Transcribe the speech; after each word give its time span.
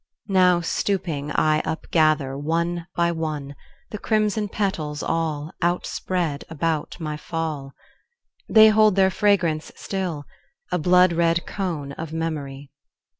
Now, 0.33 0.61
stooping, 0.61 1.31
I 1.31 1.61
upgather, 1.61 2.35
one 2.35 2.87
by 2.95 3.11
one, 3.11 3.55
The 3.91 3.99
crimson 3.99 4.49
petals, 4.49 5.03
all 5.03 5.53
Outspread 5.61 6.43
about 6.49 6.99
my 6.99 7.17
fall. 7.17 7.75
They 8.49 8.69
hold 8.69 8.95
their 8.95 9.11
fragrance 9.11 9.71
still, 9.75 10.25
a 10.71 10.79
blood 10.79 11.13
red 11.13 11.45
cone 11.45 11.91
Of 11.91 12.13
memory. 12.13 12.71